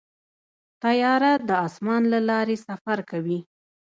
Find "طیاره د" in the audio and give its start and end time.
0.83-1.49